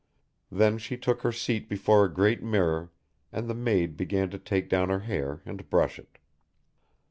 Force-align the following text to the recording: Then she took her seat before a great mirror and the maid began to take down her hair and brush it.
Then 0.51 0.79
she 0.79 0.97
took 0.97 1.21
her 1.21 1.31
seat 1.31 1.69
before 1.69 2.03
a 2.05 2.11
great 2.11 2.41
mirror 2.41 2.91
and 3.31 3.47
the 3.47 3.53
maid 3.53 3.97
began 3.97 4.31
to 4.31 4.39
take 4.39 4.67
down 4.67 4.89
her 4.89 5.01
hair 5.01 5.43
and 5.45 5.69
brush 5.69 5.99
it. 5.99 6.17